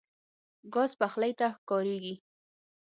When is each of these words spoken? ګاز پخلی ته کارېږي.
ګاز 0.73 0.91
پخلی 0.99 1.31
ته 1.39 1.47
کارېږي. 1.69 2.15